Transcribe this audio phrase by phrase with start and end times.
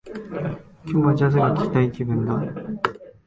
[0.87, 2.33] 今日は、ジャズが聞きたい気分だ